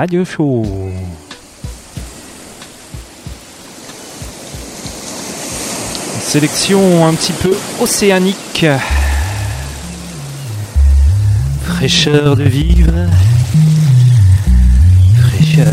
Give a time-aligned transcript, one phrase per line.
[0.00, 0.64] Radio Show.
[6.22, 8.64] Sélection un petit peu océanique.
[11.64, 12.94] Fraîcheur de vivre.
[15.18, 15.66] Fraîcheur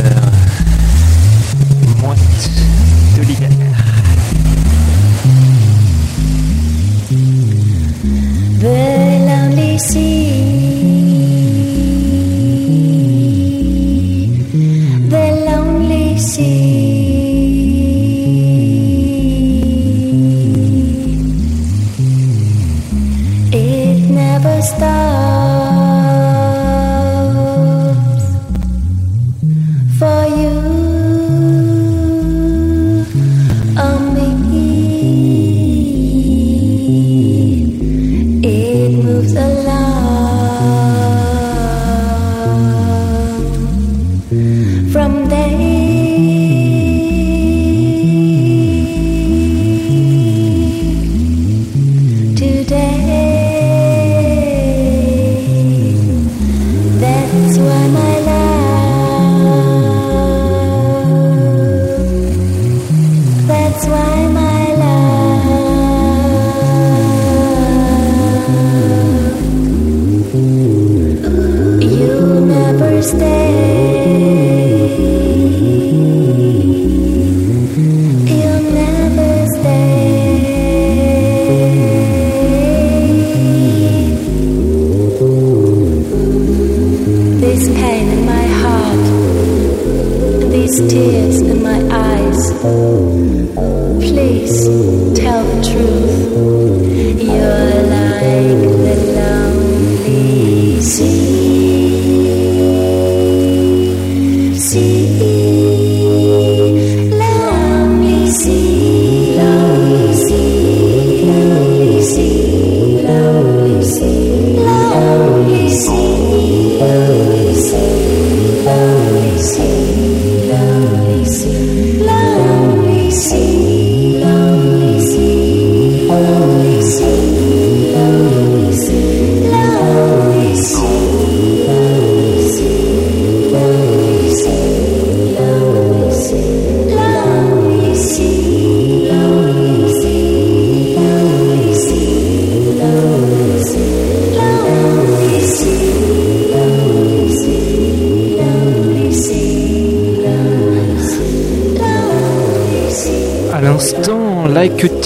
[2.02, 2.50] moite
[3.16, 3.50] de l'hiver.
[8.60, 10.57] Belle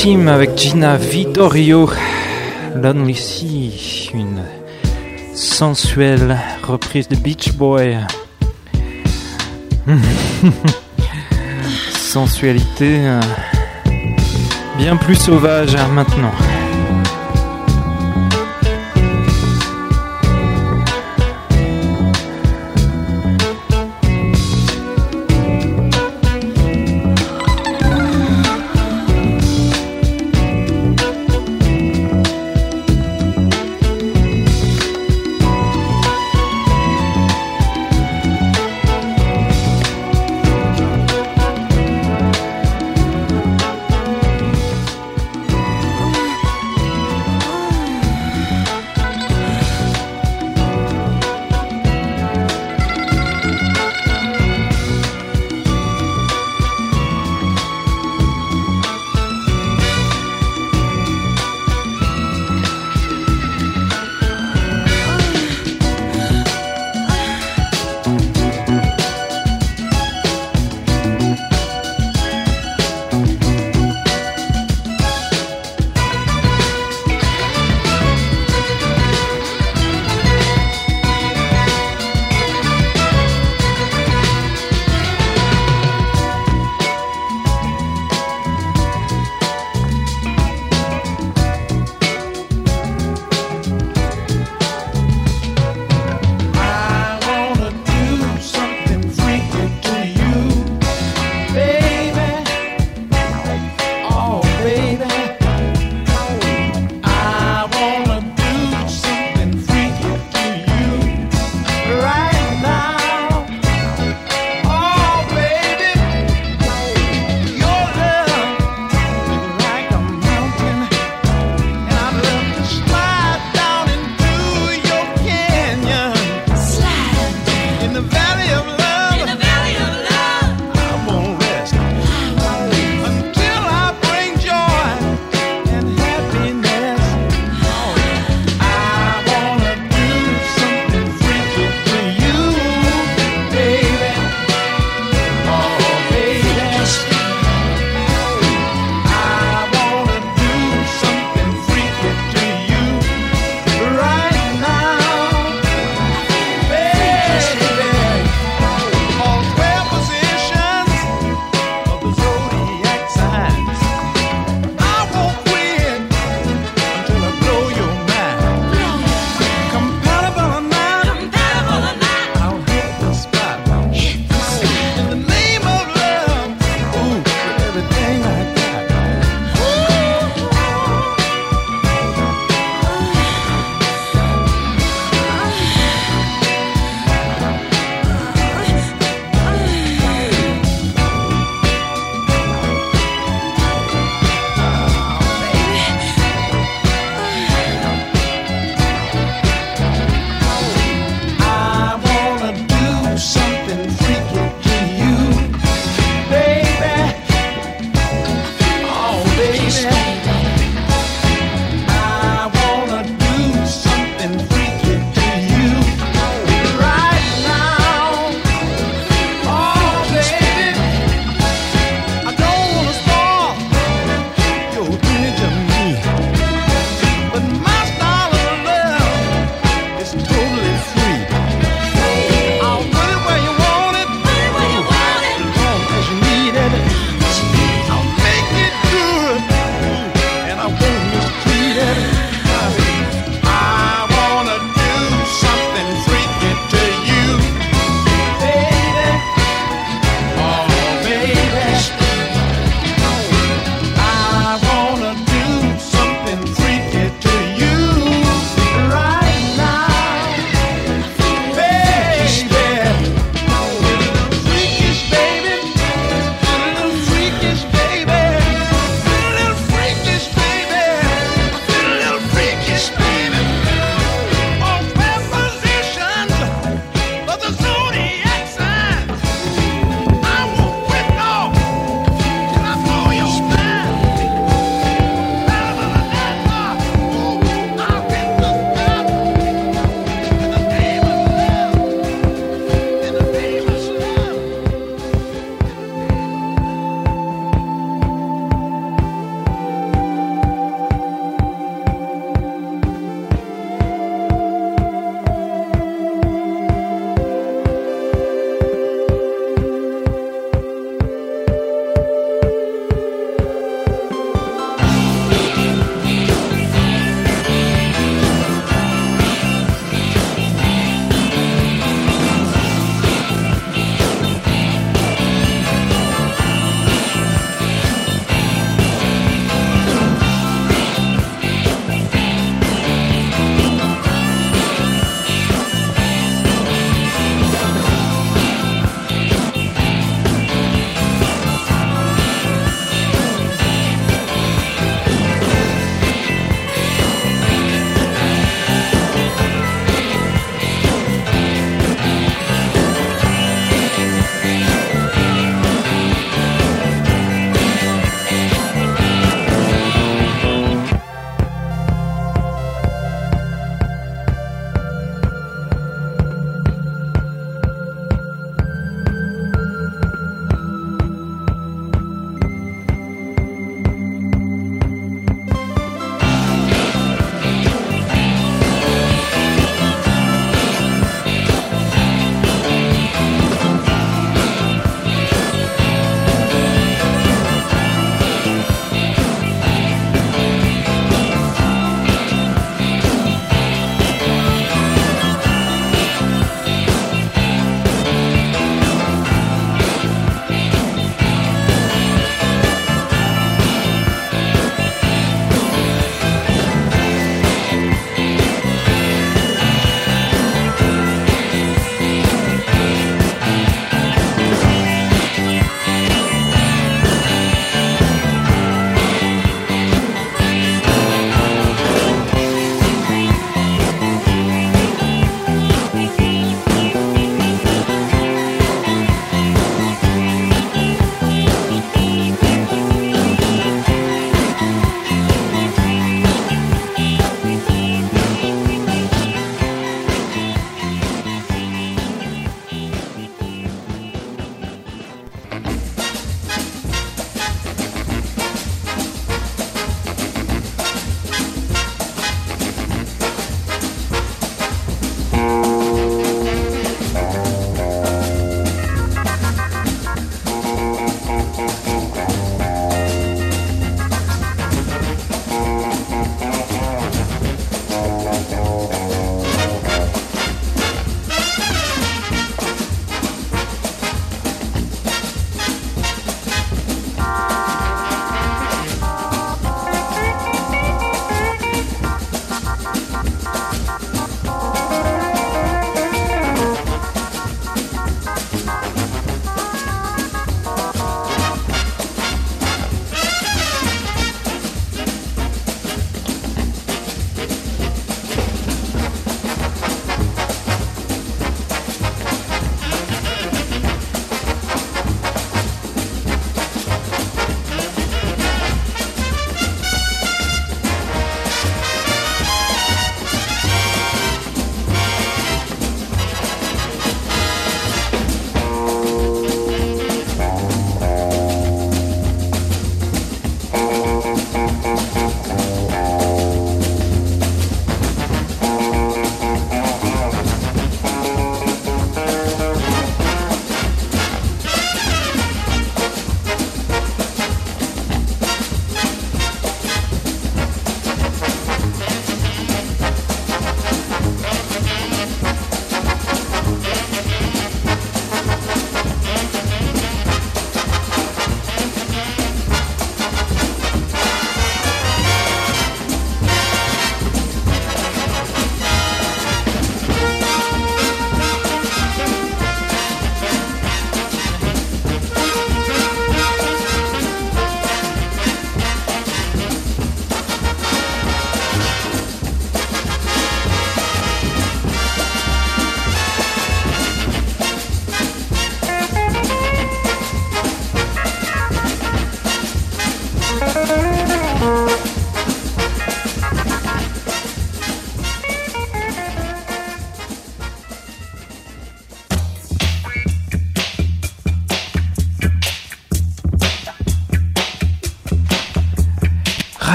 [0.00, 1.90] Team avec Gina Vittorio.
[2.76, 4.44] Lonely Sea, une
[5.34, 7.98] sensuelle reprise de Beach Boy.
[11.90, 13.18] Sensualité hein.
[14.76, 16.30] bien plus sauvage hein, maintenant.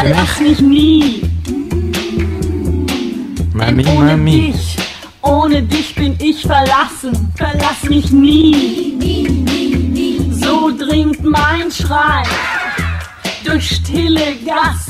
[0.00, 1.22] Verlass mich nie.
[3.52, 4.52] Mami, ohne Mami.
[4.52, 4.76] Dich,
[5.22, 7.32] ohne dich bin ich verlassen.
[7.34, 8.94] Verlass mich nie.
[8.96, 12.22] nie, nie, nie so dringt mein Schrei
[13.44, 14.87] durch stille Gassen.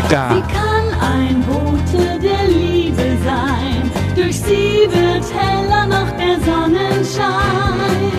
[0.00, 0.34] Musiker.
[0.34, 3.90] Sie kann ein Bote der Liebe sein.
[4.14, 8.10] Durch sie wird heller noch der Sonnenschein.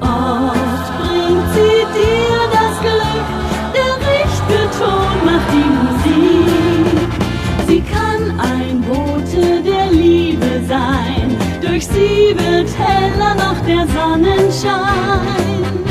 [0.00, 3.26] Oft bringt sie dir das Glück,
[3.74, 7.10] der richtige Ton macht die Musik.
[7.66, 11.36] Sie kann ein Bote der Liebe sein.
[11.60, 15.89] Durch sie wird heller noch der Sonnenschein.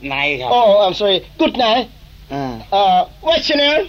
[0.00, 1.84] ครับกู๊ดไนครับ oh I'm sorry good night
[2.32, 3.84] อ่าเอ่อ what's your name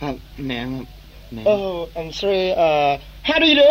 [0.00, 0.14] ครับ
[0.46, 0.86] แหนมครับ
[1.32, 2.88] แหนม oh I'm sorry เอ่อ
[3.28, 3.68] how do you do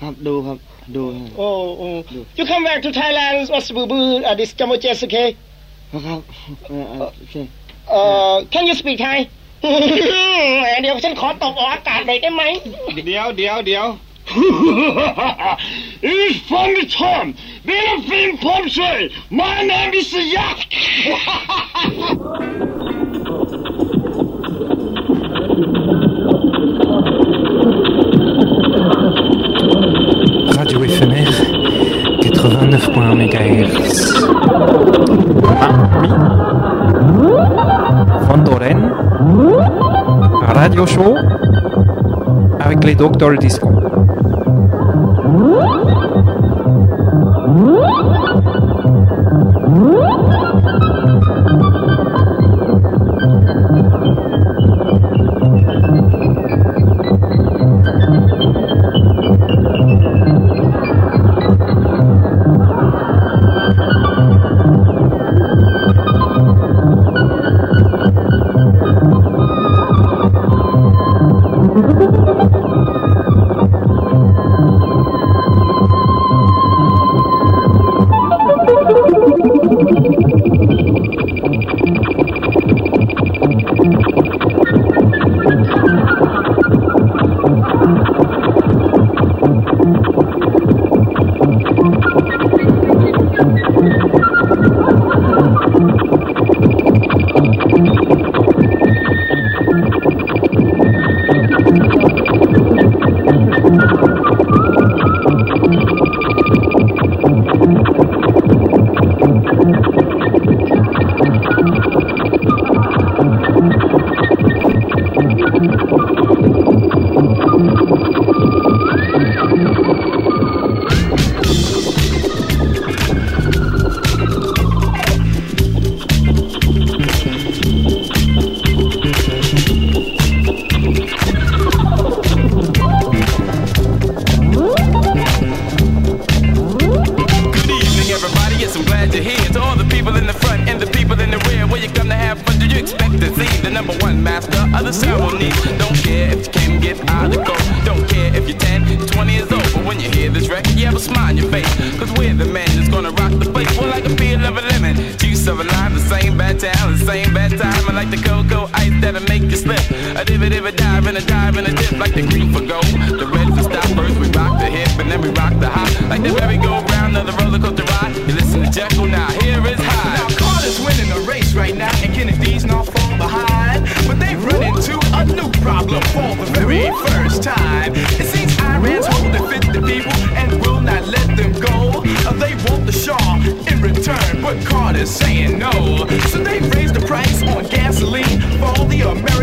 [0.00, 0.58] ครับดูครับ
[0.96, 1.96] ดูครับ oh oh
[2.38, 5.28] you come back to Thailand what's boo boo uh, this Jamojes okay
[6.06, 6.20] ครับ
[6.68, 7.34] เออเออโอเค
[7.90, 8.00] เอ่
[8.32, 9.18] อ can you speak Thai
[10.60, 12.42] แหมเดี๋ยวฉันขอตกออกอากาศหน่อยได้ไหม
[13.06, 13.86] เดี๋ยวเดี๋ยวเดี๋ยว
[16.02, 17.34] It is funny time.
[17.64, 19.12] Been a film Pomsey.
[19.30, 20.66] My name is Yak.
[30.56, 31.30] Radio éphémère
[32.20, 34.14] 89.1 MHz.
[35.44, 36.08] Ah oui.
[38.28, 38.92] Vondoren.
[40.42, 41.16] Radio Show
[42.72, 43.58] academically doctored is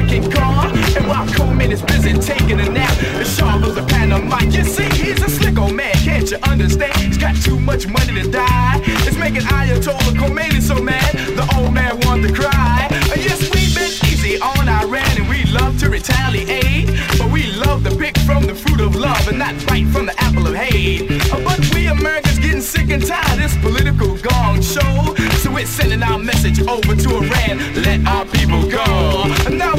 [0.10, 0.65] the American car.
[0.98, 4.39] And while Coleman is busy taking a nap, the Shah goes to Panama.
[4.41, 6.95] You see, he's a slick old man, can't you understand?
[6.98, 8.82] He's got too much money to die.
[8.84, 12.88] It's making Ayatollah Khomeini so mad, the old man wants to cry.
[12.91, 16.88] Uh, Yes, we've been easy on Iran and we love to retaliate.
[17.17, 20.15] But we love to pick from the fruit of love and not bite from the
[20.22, 21.12] apple of hate.
[21.32, 25.15] Uh, But we Americans getting sick and tired of this political gong show.
[25.41, 29.26] So we're sending our message over to Iran, let our people go.
[29.50, 29.76] Now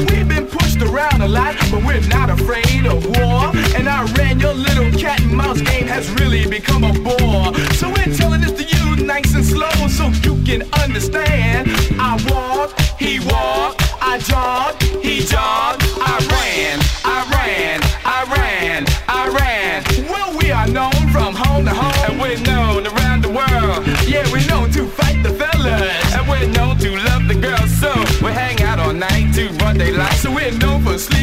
[1.21, 3.51] a lot, but we're not afraid of war.
[3.77, 7.53] And I ran your little cat and mouse game has really become a bore.
[7.73, 11.69] So we're telling this to you nice and slow so you can understand.
[11.99, 19.21] I walk, he walked, I jogged, he jogged, I ran, I ran, I ran, I
[19.29, 20.07] ran.
[20.09, 23.85] Well, we are known from home to home, And we're known around the world.
[24.07, 26.15] yeah, we're known to fight the fellas.
[26.15, 27.93] And we're known to love the girls, so
[28.25, 30.13] we hang out all night to broad daylight.
[30.13, 30.33] So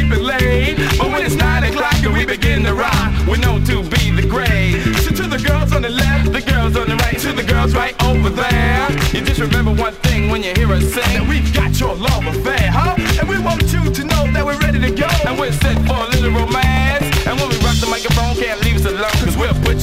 [0.09, 4.27] but when it's nine o'clock and we begin to rock, We're known to be the
[4.27, 4.81] great.
[5.05, 7.75] so to the girls on the left, The girls on the right, to the girls
[7.75, 8.91] right over there.
[9.13, 11.29] You just remember one thing when you hear us that sing.
[11.29, 12.71] we've got your love affair,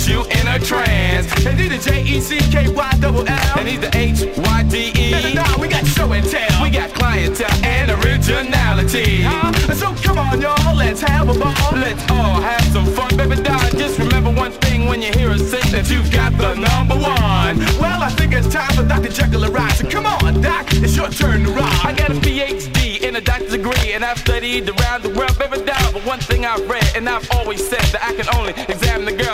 [0.07, 1.27] you in a trance.
[1.45, 3.59] And D the J E C K Y double L.
[3.59, 5.31] And he's the H-Y-D-E.
[5.31, 5.33] E.
[5.33, 6.63] nah, nah, we got show and tell.
[6.63, 9.21] We got clientele and originality.
[9.23, 9.51] huh?
[9.73, 11.71] So come on, y'all, let's have a ball.
[11.73, 13.59] Let's all have some fun, baby doll.
[13.71, 17.57] Just remember one thing when you hear us sing that you got the number one.
[17.81, 19.09] Well, I think it's time for Dr.
[19.09, 19.79] Jeckyll to rise.
[19.79, 21.85] So come on, Doc, it's your turn to rock.
[21.85, 25.63] I got a PhD in a doctor's degree, and I've studied around the world, baby
[25.65, 25.91] doll.
[25.93, 29.11] But one thing I've read, and I've always said that I can only examine the
[29.23, 29.24] girl.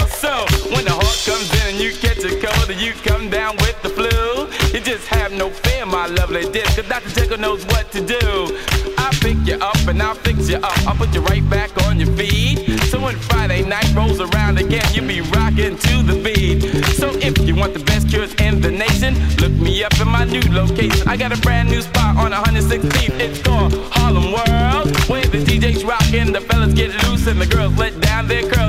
[1.26, 4.84] Comes in and you catch a cold, and you come down with the flu, you
[4.84, 7.10] just have no fear, my lovely dear, cause Dr.
[7.10, 8.58] Jeckyll knows what to do.
[8.98, 10.78] I'll pick you up and I'll fix you up.
[10.88, 12.80] I'll put you right back on your feet.
[12.90, 16.62] So when Friday night rolls around again, you'll be rocking to the beat.
[16.96, 20.26] So if you want the best cures in the nation, look me up in my
[20.26, 21.08] new location.
[21.08, 23.20] I got a brand new spot on 116th.
[23.20, 24.90] It's called Harlem World.
[25.08, 28.61] Where the DJs rockin', the fellas get loose, and the girls let down their curls.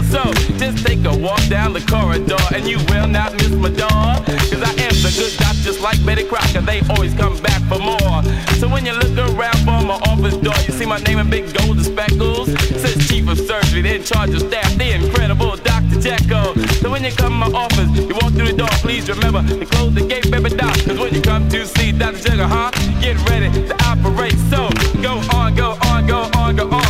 [1.22, 4.18] Walk down the corridor, and you will not miss my door.
[4.50, 6.60] Cause I am the good doc, just like Betty Crocker.
[6.62, 8.24] They always come back for more.
[8.58, 11.54] So when you look around for my office door, you see my name in big
[11.54, 12.50] golden speckles.
[12.82, 16.02] Says Chief of Surgery, the in charge of staff, the incredible Dr.
[16.02, 16.58] Jeckyll.
[16.82, 19.64] So when you come to my office, you walk through the door, please remember to
[19.64, 20.74] close the gate, baby doc.
[20.86, 22.18] Cause when you come to see Dr.
[22.18, 22.72] Jeckyll, huh?
[23.00, 24.34] Get ready to operate.
[24.50, 26.81] So go on, go on, go on, go on.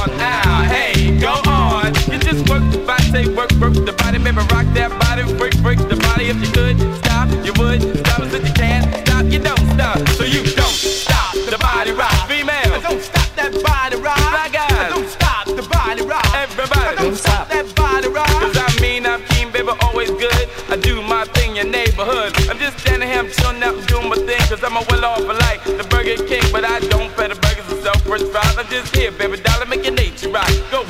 [4.34, 6.28] Baby, rock that body, break, break the body.
[6.28, 8.82] If you could stop, you would stop if you can.
[9.06, 9.98] Stop, you don't stop.
[10.16, 12.12] So you don't stop the body rock.
[12.28, 14.18] Female, Don't stop that body rock.
[14.30, 14.90] Black guys.
[14.92, 16.24] Don't stop the body rock.
[16.34, 16.96] everybody.
[16.96, 18.28] Don't stop that body rock.
[18.40, 20.48] Cause I mean I'm keen, baby, always good.
[20.68, 22.32] I do my thing in your neighborhood.
[22.48, 24.40] I'm just standing here, I'm chilling out, doing my thing.
[24.48, 26.44] Cause I'm a well off like the Burger King.
[26.52, 28.56] But I don't pay the burgers and self first fries.
[28.56, 30.48] I'm just here, baby, dollar, make your nature rock.
[30.70, 30.84] Go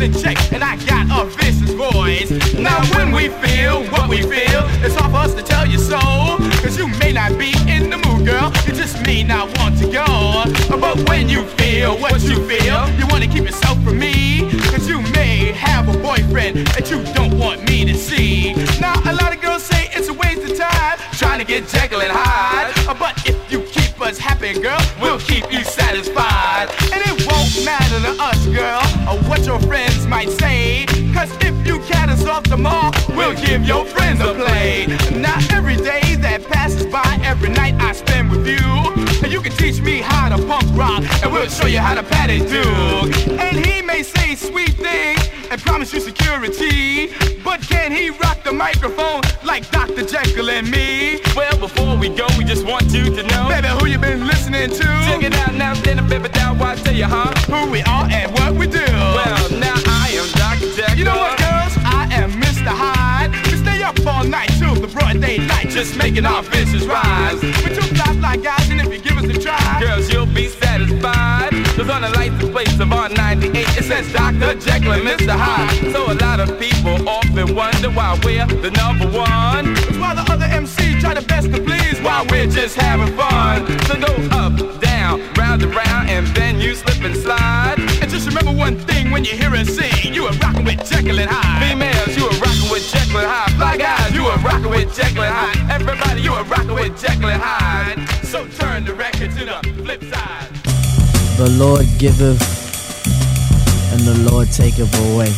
[0.00, 2.30] in check, and I got a vicious voice.
[2.54, 5.98] Now when we feel what we feel, it's hard for us to tell you so.
[6.62, 9.86] Cause you may not be in the mood, girl, you just may not want to
[9.90, 10.44] go.
[10.78, 14.50] But when you feel what you feel, you wanna keep yourself from me.
[14.70, 18.54] Cause you may have a boyfriend that you don't want me to see.
[18.80, 22.00] Now, a lot of girls say it's a waste of time trying to get Jekyll
[22.00, 22.98] and Hyde.
[22.98, 26.70] But if you keep us happy, girl, we'll keep you satisfied.
[26.92, 27.19] And it
[27.64, 30.86] matter to us, girl, or what your friends might say.
[31.12, 34.86] Cause if you cat us off the mall, we'll give your friends a play.
[35.14, 38.69] Not every day that passes by, every night I spend with you,
[40.50, 42.66] punk rock, and we'll show you how to pat it do.
[43.38, 48.52] And he may say sweet things and promise you security, but can he rock the
[48.52, 50.04] microphone like Dr.
[50.04, 51.20] Jekyll and me.
[51.36, 53.46] Well, before we go, we just want you to know.
[53.48, 54.86] Baby, who you been listening to?
[55.06, 56.28] Check it out now, then, baby,
[56.60, 57.32] why I tell you, huh?
[57.46, 58.84] Who we are and what we do.
[58.84, 60.74] Well, now I am Dr.
[60.76, 60.98] Jekyll.
[60.98, 61.72] You know what, girls?
[61.84, 62.68] I am Mr.
[62.68, 63.30] Hyde.
[63.46, 67.40] We stay up all night till the broad daylight, just making our faces rise.
[67.42, 70.19] We're two fly fly guys, and if you give us a try, Girls, you'll
[73.08, 73.54] 98.
[73.78, 74.54] It says Dr.
[74.60, 75.32] Jekyll and Mr.
[75.32, 75.92] Hyde.
[75.92, 79.72] So a lot of people often wonder why we're the number one.
[79.88, 83.66] It's why the other MCs try the best to please while we're just having fun.
[83.86, 87.76] So go up, down, round and round, and then you slip and slide.
[87.78, 91.18] And just remember one thing when you hear a see, you are rocking with Jekyll
[91.18, 91.70] and Hyde.
[91.70, 93.52] Females, you are rocking with Jekyll and Hyde.
[93.56, 95.80] Fly guys, you are rocking with Jekyll and Hyde.
[95.80, 98.26] Everybody, you are rocking with Jekyll and Hyde.
[98.26, 100.48] So turn the record to the flip side.
[101.38, 102.69] The Lord giveth
[103.92, 105.32] and the Lord taketh away.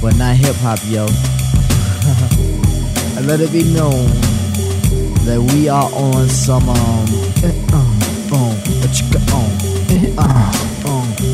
[0.00, 1.06] But not hip hop, yo.
[3.16, 4.06] and let it be known
[5.26, 7.06] that we are on some um
[8.30, 9.18] a chicka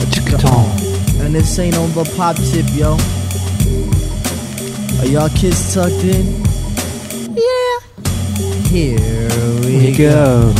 [0.02, 1.20] a chicka.
[1.20, 2.96] And this ain't on the pop tip, yo.
[5.00, 6.42] Are y'all kids tucked in?
[7.36, 7.78] Yeah.
[8.68, 9.28] Here
[9.60, 10.54] we, We go.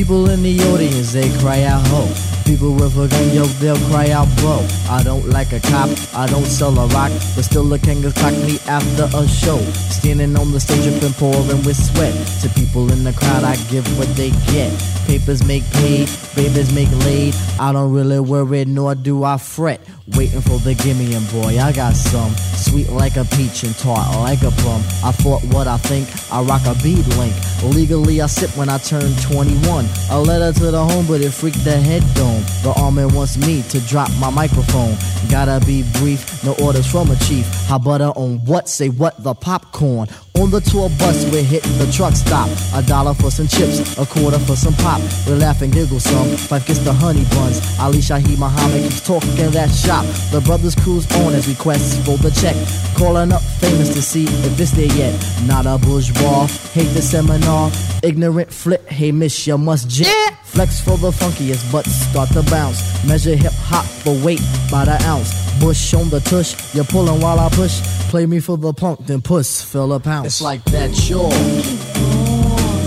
[0.00, 2.08] People in the audience, they cry out ho.
[2.46, 4.66] People with a gun, yo, they'll cry out bro.
[4.88, 8.16] I don't like a cop, I don't sell a rock, but still the king of
[8.46, 9.58] me after a show.
[9.92, 12.14] Standing on the stage, dripping, pouring with sweat.
[12.40, 14.72] To people in the crowd, I give what they get.
[15.10, 17.34] Papers make paid, babies make laid.
[17.58, 19.80] I don't really worry, nor do I fret.
[20.16, 22.30] Waiting for the gimme and boy, I got some.
[22.54, 24.80] Sweet like a peach and tart like a plum.
[25.02, 27.34] I thought what I think, I rock a bead link.
[27.74, 29.84] Legally, I sip when I turn 21.
[30.10, 32.44] A letter to the home, but it freaked the head dome.
[32.62, 34.96] The army wants me to drop my microphone.
[35.28, 37.46] Gotta be brief, no orders from a chief.
[37.66, 38.68] How butter on what?
[38.68, 39.20] Say what?
[39.24, 40.06] The popcorn.
[40.40, 42.48] On the tour bus, we hit the truck stop.
[42.72, 45.02] A dollar for some chips, a quarter for some pop.
[45.26, 46.34] We laugh and giggle some.
[46.48, 47.60] Five gets the honey buns.
[47.78, 50.06] Ali Shaheed Muhammad keeps talking that shop.
[50.32, 52.56] The brothers cruise on as requests for the check.
[52.96, 55.12] Calling up famous to see if it's there yet.
[55.44, 57.70] Not a bourgeois, hate the seminar.
[58.02, 60.38] Ignorant flip, hey miss, you must jet.
[60.44, 62.80] Flex for the funkiest, but start to bounce.
[63.06, 65.30] Measure hip hop for weight by the ounce.
[65.60, 67.80] Bush on the tush, you're pulling while I push.
[68.10, 70.29] Play me for the punk, then puss, fill a pounce.
[70.30, 71.28] It's like that, sure.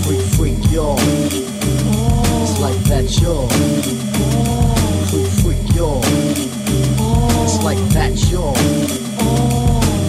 [0.02, 0.96] Freak, freak, yo.
[2.40, 3.46] It's like that, sure.
[5.10, 6.00] Freak, freak, yo.
[7.44, 8.54] It's like that, sure.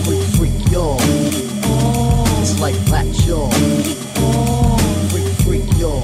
[0.06, 0.96] Freak, freak, yo.
[2.40, 3.52] It's like that, sure.
[5.10, 6.02] Freak, freak, yo.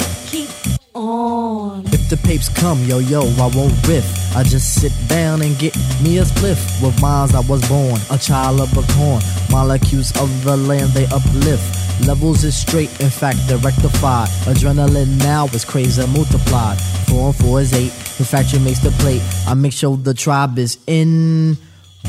[0.94, 1.91] On.
[2.12, 4.36] The papes come, yo yo, I won't riff.
[4.36, 6.60] I just sit down and get me a spliff.
[6.84, 9.22] With minds I was born, a child of a corn.
[9.50, 12.06] Molecules of the land they uplift.
[12.06, 14.28] Levels is straight, in fact they're rectified.
[14.44, 16.82] Adrenaline now is crazy multiplied.
[17.08, 17.94] Four and four is eight.
[18.20, 19.22] In fact, you makes the plate.
[19.48, 21.56] I make sure the tribe is in.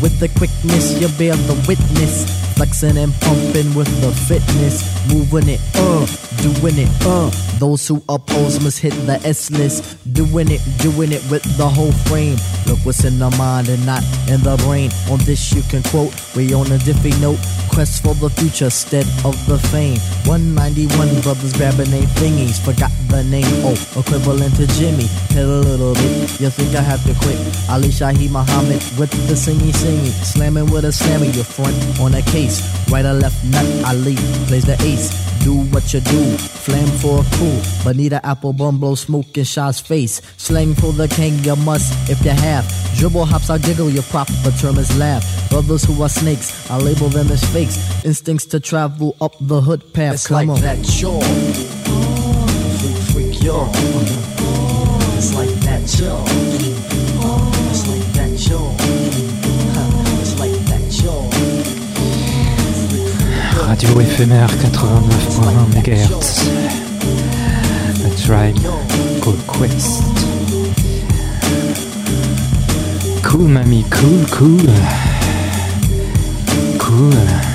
[0.03, 2.42] With the quickness, you bear the witness.
[2.63, 4.87] Flexing and pumping with the fitness.
[5.13, 6.07] Moving it, uh,
[6.43, 7.29] doing it, uh.
[7.59, 9.83] Those who oppose must hit the S list.
[10.15, 12.39] Doing it, doing it with the whole frame.
[12.67, 14.91] Look what's in the mind and not in the brain.
[15.11, 17.41] On this you can quote, we on a diffy note.
[17.69, 19.99] Quest for the future instead of the fame.
[20.31, 22.61] 191 brothers grabbing their thingies.
[22.63, 25.09] Forgot the name, oh, equivalent to Jimmy.
[25.35, 27.39] Hit a little bit, you think I have to quit.
[27.69, 30.13] Ali Shaheed Muhammad with the singy singy.
[30.23, 32.52] Slamming with a slammer, your front on a case.
[32.91, 34.17] Right or left, nut, Ali
[34.49, 35.11] plays the ace.
[35.43, 37.61] Do what you do, flame for a cool.
[37.83, 40.21] Bonita Applebum blow smoke in Shaw's face.
[40.37, 42.65] Slang for the king, you must if you have.
[42.97, 45.25] Dribble hops, I giggle, your prop, but term is laugh.
[45.51, 47.77] Brothers who are snakes, I label them as fakes.
[48.05, 50.15] Instincts to travel up the hood path.
[50.15, 50.61] It's Come like on.
[50.63, 51.19] that, sure.
[51.23, 52.77] Oh,
[53.11, 53.69] freak, freak, yo.
[55.17, 56.42] It's like that, yo.
[63.73, 66.43] Radio éphémère 89.1 MHz.
[68.05, 68.59] A Tribe
[69.23, 70.03] Called Quest.
[73.23, 74.59] Cool, mamie, cool, cool.
[76.79, 77.13] Cool.
[77.15, 77.52] Cool.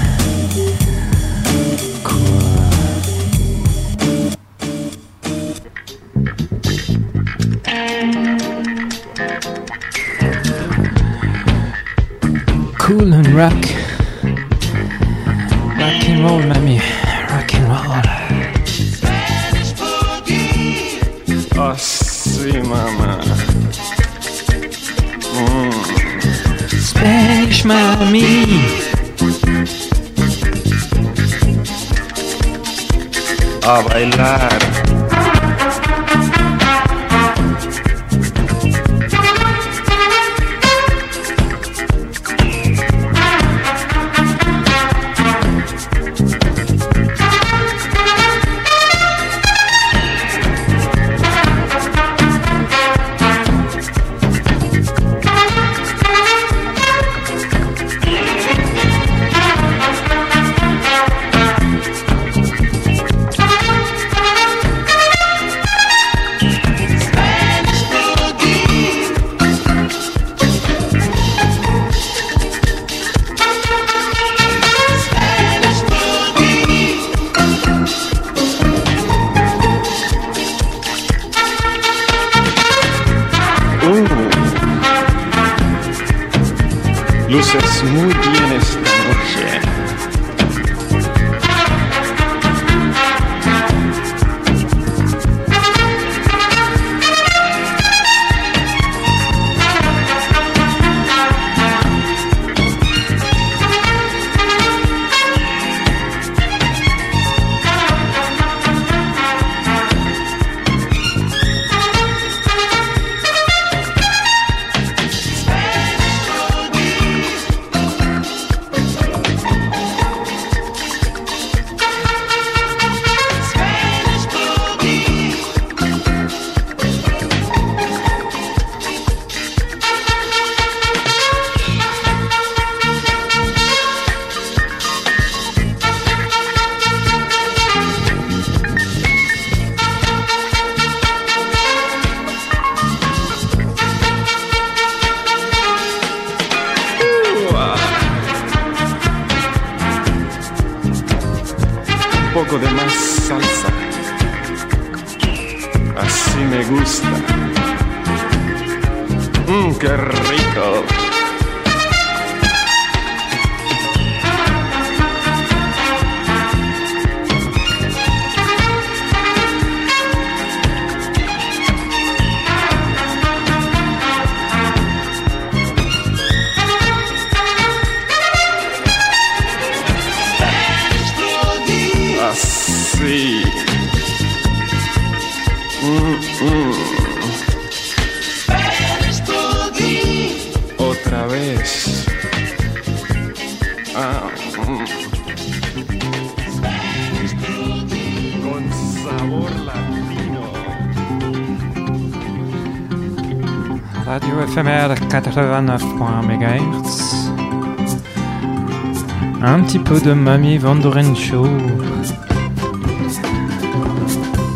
[209.78, 211.46] Petit peu de Mamie Vandoren Show.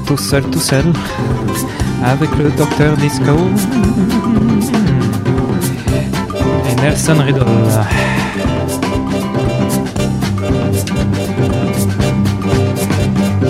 [0.08, 0.86] Tout seul, tout seul.
[2.04, 3.38] Avec le docteur Disco.
[6.70, 7.46] Et Nelson Riddle.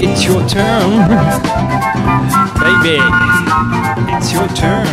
[0.02, 1.08] It's your turn.
[2.60, 3.00] Baby.
[4.18, 4.88] It's your turn.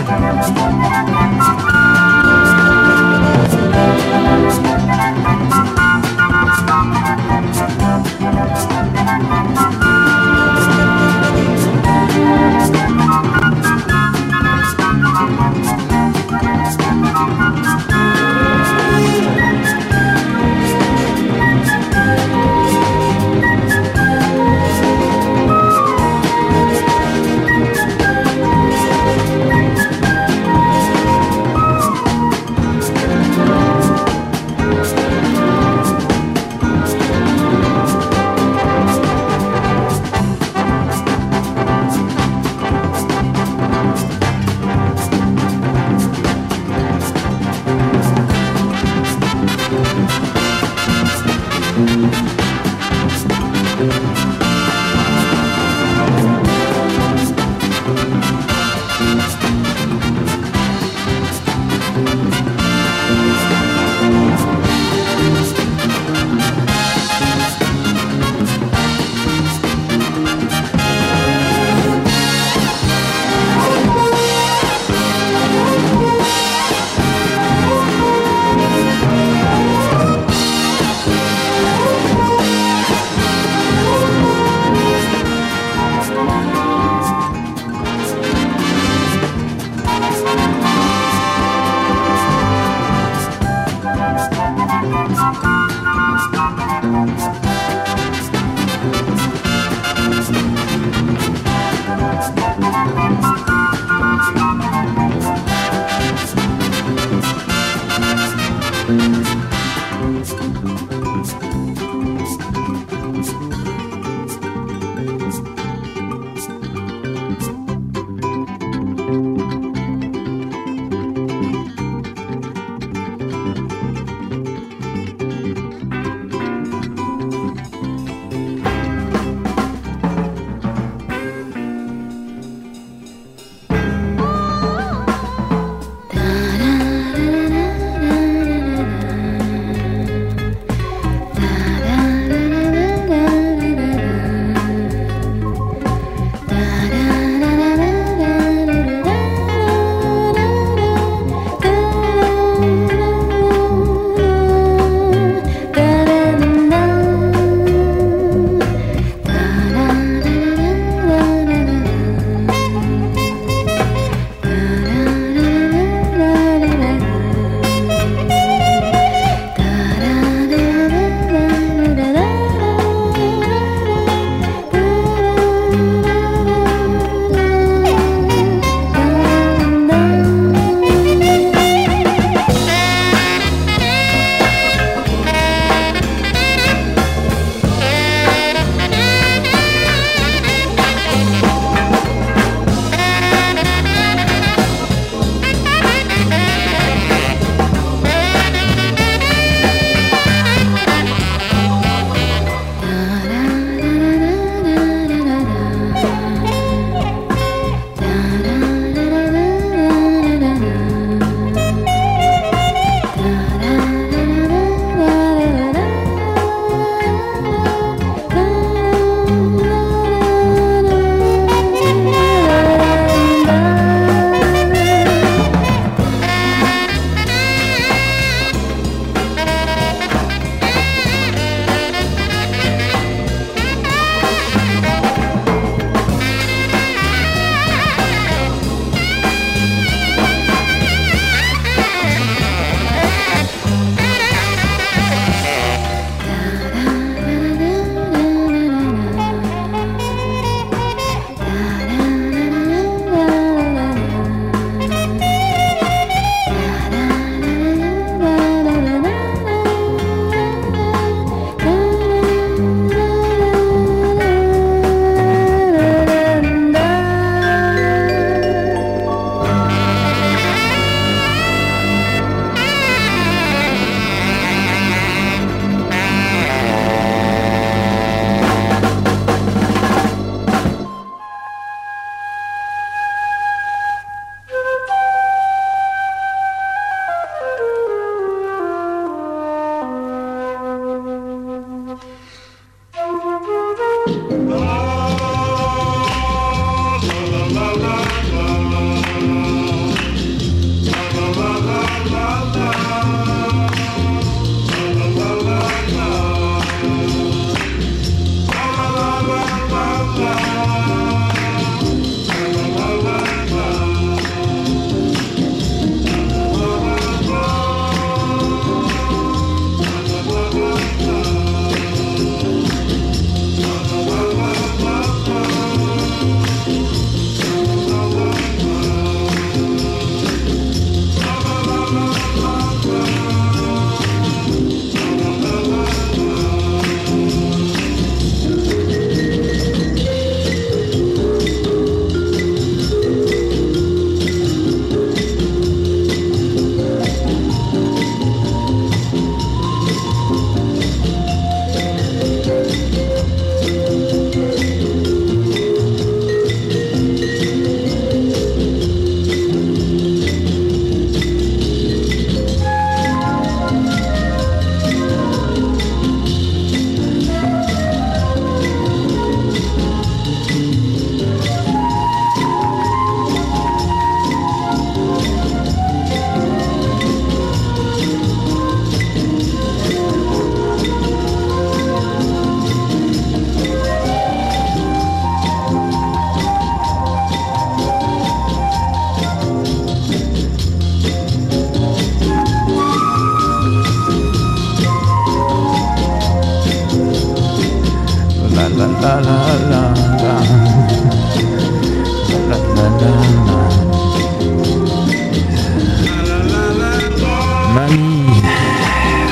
[407.74, 408.42] Mamie,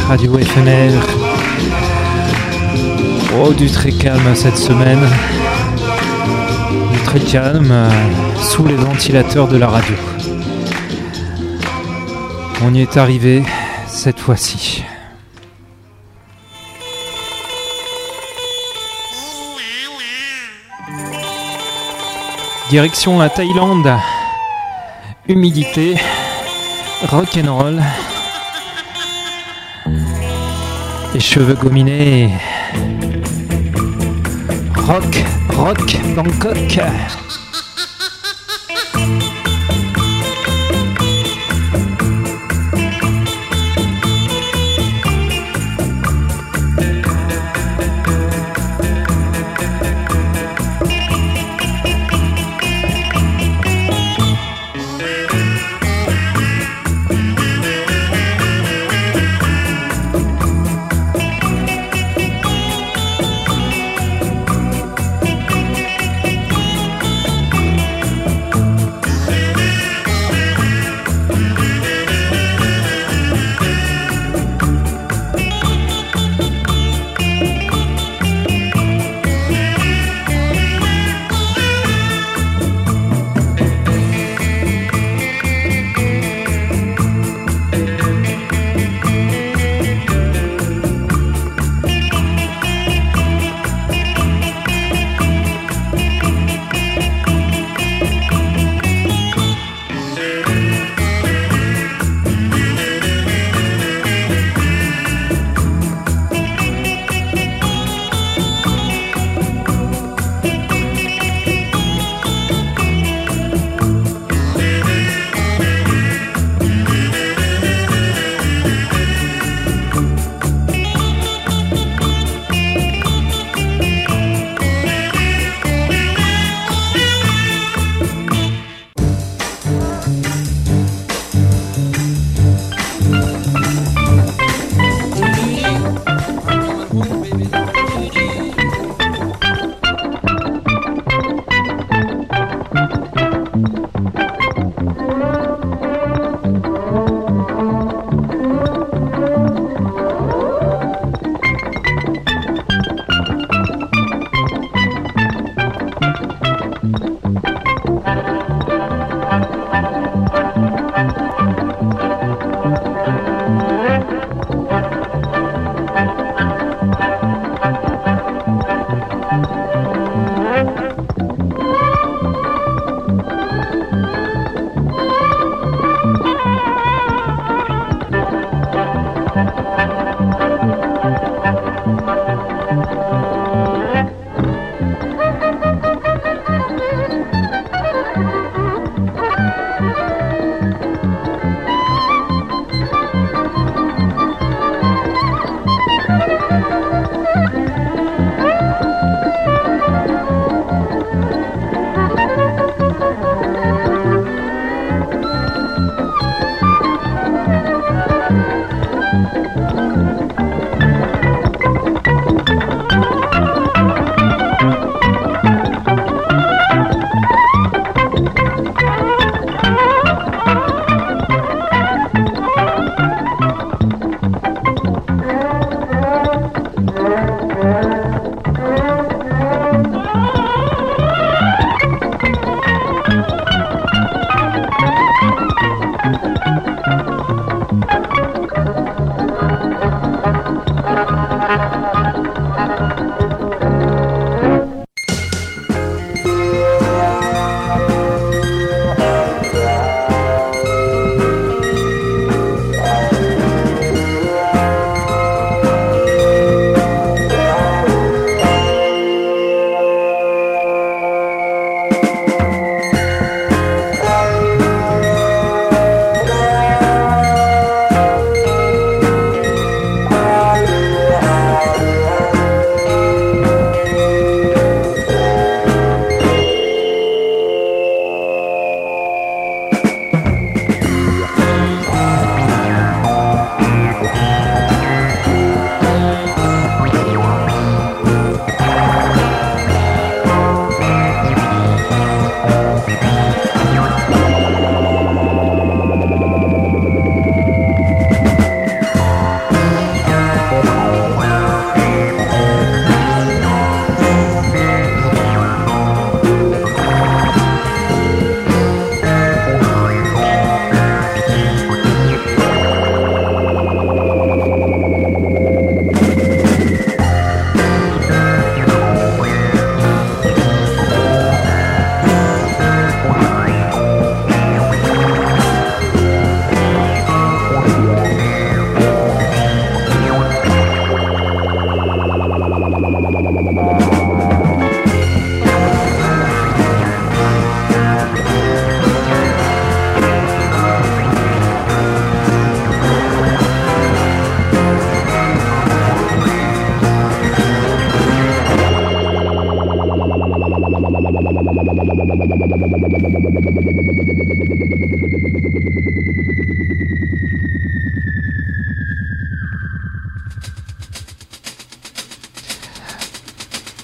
[0.09, 0.93] radio éphémère.
[3.39, 5.07] Oh, du très calme cette semaine.
[6.93, 7.91] Du très calme euh,
[8.41, 9.95] sous les ventilateurs de la radio.
[12.65, 13.43] On y est arrivé
[13.87, 14.85] cette fois-ci.
[22.77, 23.91] Direction la Thaïlande.
[25.27, 25.95] Humidité,
[27.09, 27.83] rock'n'roll.
[31.15, 32.29] Les cheveux gominés.
[34.87, 35.25] Rock,
[35.57, 36.79] rock, Bangkok.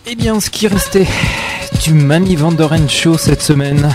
[0.06, 1.06] Eh bien, ce qui restait
[1.82, 3.88] du Mani Vandoren Show cette semaine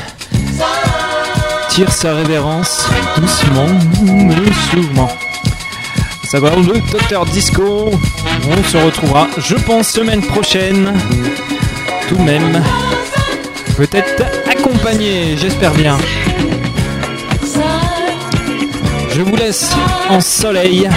[1.77, 2.87] tire sa révérence
[3.17, 3.67] doucement
[4.01, 5.07] mais.
[6.27, 7.91] Ça va le Docteur Disco.
[8.49, 10.91] On se retrouvera, je pense, semaine prochaine.
[12.09, 12.63] Tout de même.
[13.77, 15.99] Peut-être accompagné, j'espère bien.
[19.11, 19.71] Je vous laisse
[20.09, 20.89] en soleil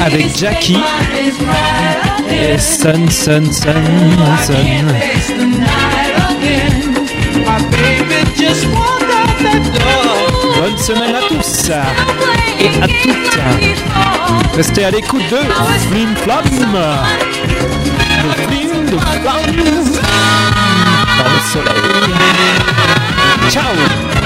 [0.00, 0.78] avec Jackie.
[2.30, 3.84] Et Sun, Sun, Sun,
[4.46, 4.94] Sun.
[10.58, 11.70] Bonne semaine à tous
[12.58, 13.38] et à toutes.
[14.56, 15.36] Restez à l'écoute de
[15.90, 16.44] Flim Flam.
[19.22, 20.61] Flamme
[21.22, 21.80] Alfonso Lei.
[23.48, 24.21] Ciao!